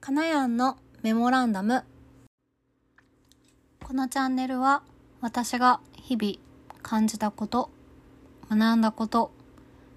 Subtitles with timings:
[0.00, 1.84] かなやんのメモランダム。
[3.84, 4.82] このチャンネルは
[5.20, 6.34] 私が日々
[6.82, 7.70] 感じたこと
[8.50, 9.32] 学んだこと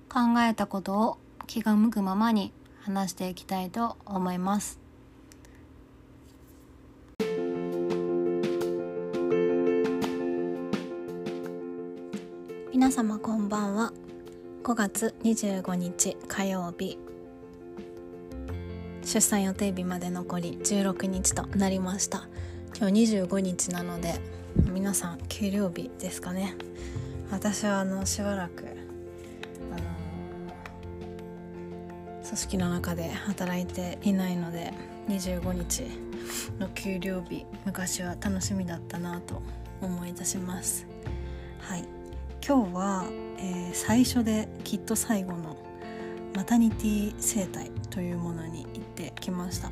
[0.08, 1.18] 考えたことを
[1.48, 4.80] 気が向くままに話していきたいと思います。
[12.72, 13.92] 皆様こんばんは。
[14.64, 17.09] 5月25日火曜日。
[19.10, 22.28] 出産予定日まで残り16日となりました。
[22.78, 24.20] 今日25日なので
[24.72, 26.54] 皆さん給料日ですかね。
[27.32, 34.74] 私はあのしばらく、あのー、組織の中で働いていないので
[35.08, 35.86] 25日
[36.60, 39.42] の給料日昔は楽しみだったなと
[39.82, 40.86] 思い出します。
[41.62, 41.84] はい。
[42.48, 43.06] 今日は、
[43.40, 45.49] えー、最初できっと最後の
[46.36, 49.72] マタニティ生態というものに行ってきました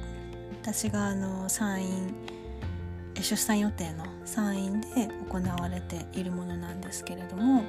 [0.61, 2.15] 私があの産院
[3.15, 7.63] 出産予定の産院で行われているものなんですけれども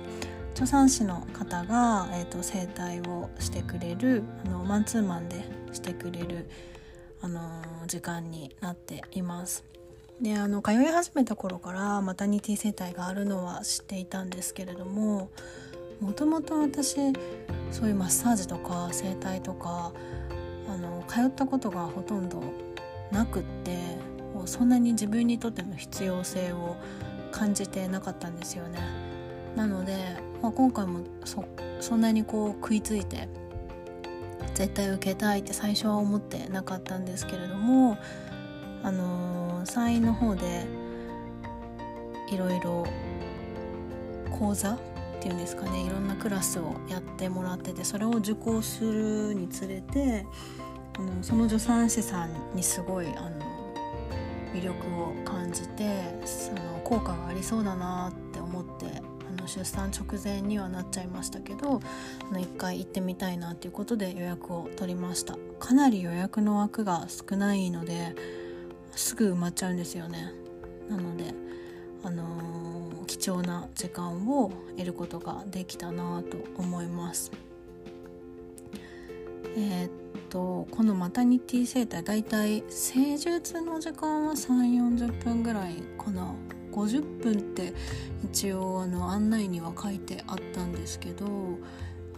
[0.54, 6.50] 助産師の方が、えーと、整体をしてくれるあのマンツーマンでしてくれる、
[7.22, 7.40] あの
[7.86, 9.64] 時間になっています。
[10.20, 15.30] であの通い始めた頃からマタニティ整体があるのは知っていたんですけれども
[16.00, 16.96] もともと私
[17.70, 19.92] そういうマッサージとか整体とか
[20.68, 22.42] あの通ったことがほとんど
[23.10, 23.78] なくって
[24.44, 26.76] そんなに自分にとっての必要性を
[27.32, 28.78] 感じてなかったんですよね。
[29.56, 29.96] なので、
[30.40, 31.44] まあ、今回もそ
[31.80, 33.28] そんなにこう食いついて
[34.54, 37.98] 絶対受けたいって最初は思ってなかったんですけれども
[38.82, 40.66] あのー、産院の方で
[42.30, 42.86] いろいろ
[44.30, 44.78] 講座
[45.28, 50.24] ていうんですかねいろんなクラスをやってもらっててそれを受講するにつれて
[50.98, 53.30] あのその助産師さんにすごいあの
[54.54, 58.86] 魅力を感じてその効果がありそうだなって思って
[59.28, 61.82] あの出産直前にはなっちゃいましたけど
[62.30, 65.36] あの1回行ってみたいなっていうことで予約を取りました。
[65.60, 68.14] かなり予約の枠が少ないので
[68.92, 70.32] すぐ埋まっちゃうんですよね。
[70.88, 71.34] なので
[72.02, 77.32] あのー、貴重な時間を得ることができたなと思います。
[79.56, 79.88] えー、
[80.28, 86.32] とこのマタニティ生態だいたい施術の時間は3 4 0分ぐらいかな。
[86.70, 87.72] 50分って
[88.22, 91.26] 一応あの案内には書いてあったんですけど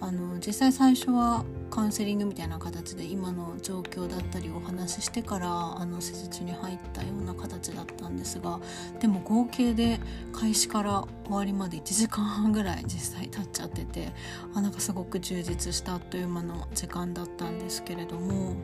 [0.01, 8.59] あの実際最初はカウンセリングみたいな形で今の状況だったりお話ししてからあの施術に入ったような形だったんですが
[8.99, 10.01] でも合計で
[10.33, 14.13] 開始から終わりまで1時間半ぐらい 実際経っちゃってて
[14.55, 18.55] あなんかすごく充実したあっという間の時間だったんですけれども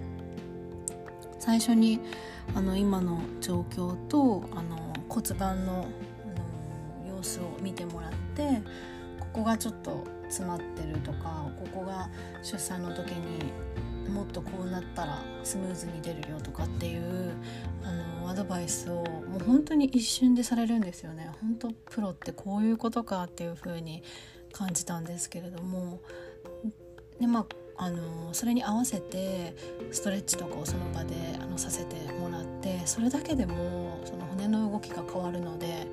[1.39, 2.01] 最初に
[2.55, 5.87] あの今の状況とあの骨盤の
[7.07, 8.63] 様子を見てもらって
[9.37, 12.09] こがちょっと詰まってるとかここが
[12.43, 13.53] 出産の時に
[14.11, 17.35] もっとこうなったらスムーズに出るよとかっていう
[17.85, 17.93] あ
[18.23, 21.31] のアドバイスをもう本当に一瞬でされるんですよね。
[21.43, 24.03] 本当プロってこういうことかっていう風に
[24.53, 26.01] 感じたんですけれども
[27.21, 27.47] でまあ
[27.79, 29.55] あのそれに合わせて
[29.93, 35.89] ストレッチとかをその場であのさせてもらってそれだけでもその骨の動きが変わるので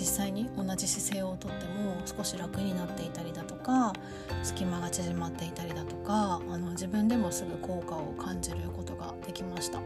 [0.00, 3.92] 実際に同じ姿勢をとっても少し楽になっていたりだとか
[4.42, 9.78] 隙間が縮まっていたりだとかあの自分でもすぐ効果を感じることができました。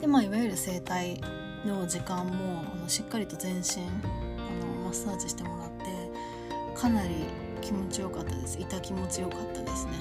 [0.00, 1.20] でまあいわゆる整体
[1.66, 7.26] の時間もあのしっかりと全身あのマッサージしてもらってかなり
[7.60, 9.92] 気持ちよかったです痛気持ちよかったですね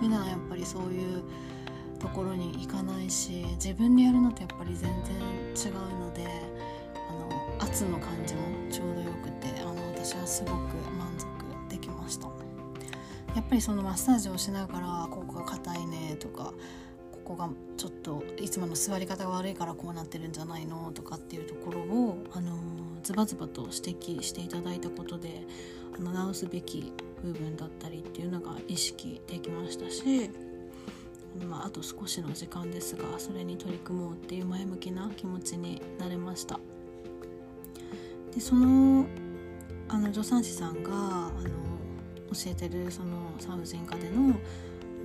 [0.00, 1.22] 普段やっぱりそういう
[2.00, 6.26] ところに行かないし自分でやるのとやっぱり全然違うので
[7.62, 8.40] 圧の感じも
[8.70, 10.52] ちょうどよくてあの私はすごく
[10.98, 12.26] 満足できました
[13.36, 16.52] やっぱりそのマッサージをしながらここが硬いねとか
[17.12, 22.58] ここがちょっといつもの座り方が悪いからこうなってるんじゃないのとかっていうところをあの
[23.04, 25.44] ズバズバと指摘していただいたことで
[25.96, 26.92] あの直すべき
[27.22, 30.30] 部分だったりっていうのが意識できましたし
[31.48, 36.60] まあ、あと少しの時間ですがそれに取り組もうっていう前向きな気持ちになれました。
[38.34, 39.06] でその
[39.88, 41.50] あの助産師さんがあの
[42.32, 44.34] 教えてるその産婦人科での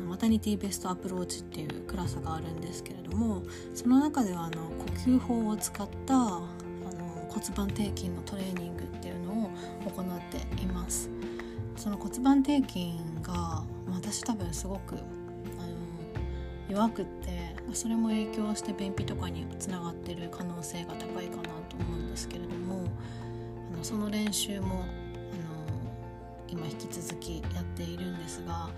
[0.08, 3.44] マタニティベストアプローチっていうクラスがあるんですけれども
[3.74, 6.48] その中ではあの呼吸法を使ったあの
[7.30, 9.52] 骨盤底筋のトレーニングっていうのを
[9.86, 11.10] 行っています。
[11.76, 15.76] その骨盤底筋が私多分すごくあの
[16.70, 22.86] 弱くってそれも影響して便秘とかにつながってる可能性が高いかなと思うんですけれども
[23.74, 24.84] あのその練習もあの
[26.48, 28.70] 今引き続きやっているんですが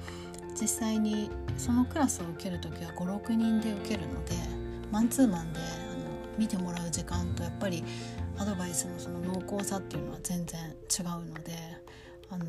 [0.60, 4.34] 実際にそのクラスを受ける時は56人で受けるので
[4.92, 6.00] マンツーマンであの
[6.38, 7.84] 見てもらう時間とやっぱり
[8.38, 11.54] アドバイスのその濃厚さっていうのは全然違うので
[12.30, 12.46] あの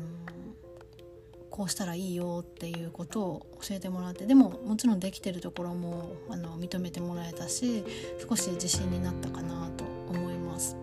[1.51, 7.83] こうしたらいいよっていうことを教えてもらってでももちろんできてるところもあの認めてもらえたし
[8.27, 10.77] 少し自信になったかなと思います。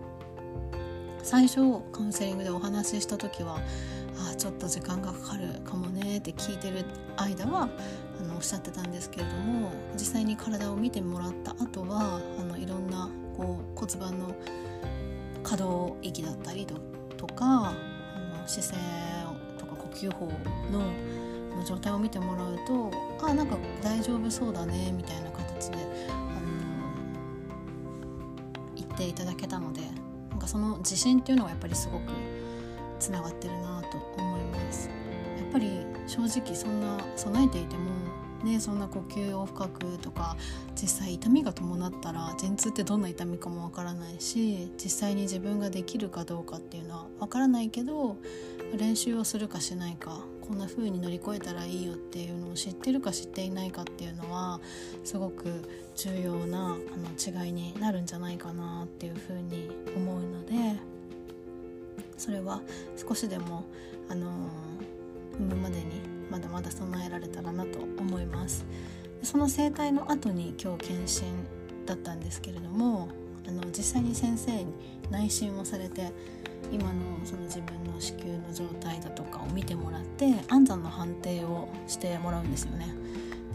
[1.23, 3.59] 最初カウンセリングでお話しした時は
[4.31, 6.85] あちょっと時間がかかるかもねって聞いてる
[7.17, 7.69] 間は
[8.19, 14.35] あのおっしゃってたんですけれども実際に体を見てもらった後はあのいろんなこう骨盤の
[15.43, 16.65] 可動域だったり
[17.17, 17.73] とかあ
[18.41, 18.77] の姿勢
[19.99, 20.25] 吸法
[20.71, 20.91] の
[21.55, 22.91] の状態を見てもらうと
[23.21, 26.49] あなんか大丈夫そうだねみたいな形で、あの
[28.75, 29.81] 言っていただけたので
[30.29, 32.13] なんかその自信っていうのはやっぱりすごく
[32.99, 34.89] つながってるなと思います。
[35.37, 37.89] やっぱり正直そんな備えていても
[38.43, 40.37] ね、そんな呼吸を深くとか
[40.73, 48.15] 実際痛みが伴ったら陣痛ってどんな痛みかもわからないし実際に自分ができるかどうかっていうのはわからないけど
[48.77, 54.59] 練習をするかしないかこんな風に乗り越えたらいいよっていうのを知ってるか知っていないかっていうのは
[55.03, 55.63] すごく
[55.95, 56.77] 重要なあ
[57.33, 60.79] の違いになるんじゃないかなっていう風に思うので
[62.17, 62.61] それは
[62.97, 63.63] 少しでも
[64.09, 64.49] あの
[65.37, 68.65] 産むまでにまだまだ備えられたらなと思います。
[69.23, 71.25] その整体の後に今日検診
[71.85, 73.09] だったんですけれども
[73.49, 74.67] あの実際に先生に
[75.09, 76.11] 内診をされて
[76.71, 82.93] 今のその自分の子宮の状態だとかを見てもらって安産の判定をしてもらうんですよね。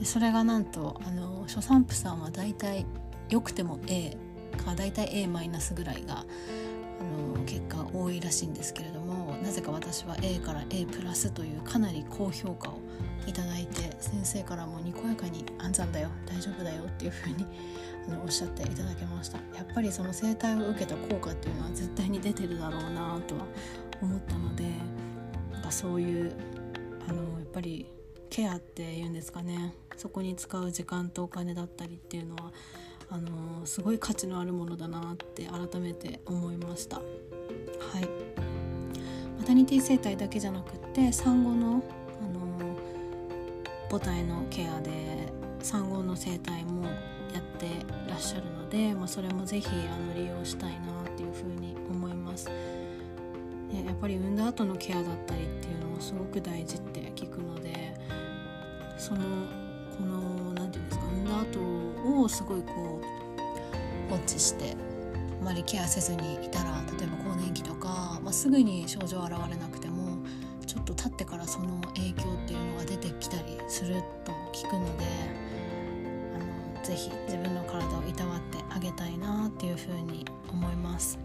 [0.00, 2.85] でそれがなんとあの初産婦さんはだいたい
[3.31, 4.17] 良くても A
[4.64, 12.81] かだいたい A マイナスぐらいがあの結果多いらしいんですけれどもなぜか私は A から A プラスというかなり高評価を
[13.26, 17.46] いただいて先生からもにこやかに「安産だよ大丈夫だよ」っていうふうに
[18.08, 19.38] あのおっしゃっていただけました。
[19.56, 23.46] やっぱりその整体を受けた効果っていうのは絶対に出てるだろうなとは
[24.02, 24.64] 思ったので
[25.52, 26.32] なんかそういう
[27.08, 27.91] あのやっぱり
[28.29, 32.52] ケアっていうんですかねそこに使う時間とお金だったりっていうのは
[33.11, 36.96] あのすごい価値のあるものだなって改めて思いました。
[36.96, 38.08] はい。
[39.38, 41.82] マタニティ生態だけじゃなくって産後の
[43.90, 44.90] 母体のケアで
[45.60, 47.69] 産後の生態もやって
[48.08, 49.72] らっしゃるので、まあ、それも是非あ
[50.08, 52.50] の利用したいなっていうふうに思います。
[53.72, 57.94] やっぱり産んだ後のケアだったりっていうのもすごく大事って聞くので
[58.96, 59.20] その
[59.98, 63.00] この何て言うんですか産んだ後をすごいこ
[64.10, 64.76] うウォッチして
[65.40, 70.04] あまりケアせずにいたら例えば更年期とか、まあ、すぐに症状現れなくても
[70.84, 75.04] っと経ってからその影響っていうのが出てきたりすると聞くので
[76.34, 76.84] あの。
[76.84, 81.19] ぜひ自分の体をいたわってあげたいなっていうふうに思います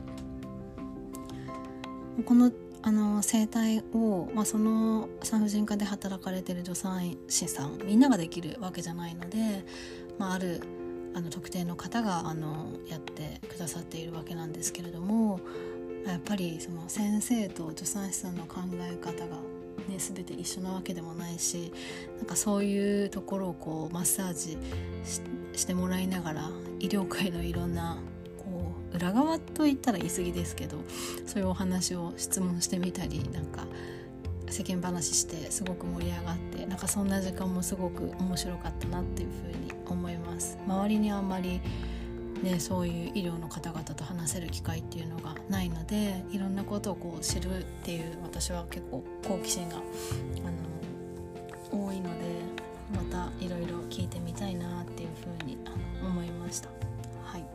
[2.26, 2.52] この
[2.82, 9.66] あの生態を、まあ、その産婦人科で働かれてる助産師さんみんなができるわけじゃないので、
[10.18, 10.62] まあ、ある
[11.14, 15.42] あの特定の方があのやってくださっているわけなんですけれども
[16.06, 19.38] やっぱりその先生と助産師さんの考え方が
[19.88, 21.72] ね、全て一緒なわけでもないし
[22.18, 24.58] なんかそういうところをこうマッサージ
[25.54, 27.98] してもらいながら医療界のいろんな
[28.38, 30.78] こう裏側と言ったら言い過ぎですけど
[31.26, 33.66] そういうお話を質問してみたりなんか
[34.50, 40.58] 世間話してすごく盛り上がってなんかそんな時間もすごく面白かったなっていうふうに思います。
[40.68, 41.62] 周りにあんまり
[42.44, 52.26] ねそういう医療の方々と話せる機会っていうのがないのでいろんなことをこう知るっていう私は結構好奇心があの多いので
[52.96, 55.58] またいろいろ聞いてみたいなっていうふうに
[56.04, 56.70] 思いました。
[57.24, 57.46] はい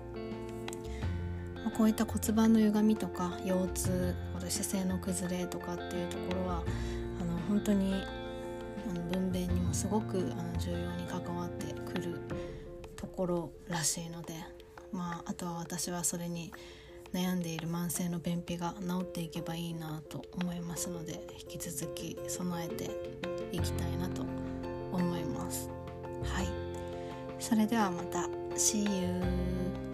[1.76, 4.14] こういった骨盤の歪みとか腰痛
[4.48, 6.62] 姿勢の崩れとかっていうところは
[7.20, 12.20] あの本当にあの分娩にもすごくあの重要に関わってくる
[12.96, 14.34] ところらしいので、
[14.94, 16.52] まあ、あとは私はそれに
[17.12, 22.90] 悩んでいる慢性の便秘が治っていけばいいなと思いますので引き続き備えて
[23.52, 24.22] いきたいなと
[24.92, 25.68] 思います。
[26.22, 26.48] はい。
[27.38, 28.28] それではまた。
[28.56, 29.93] See you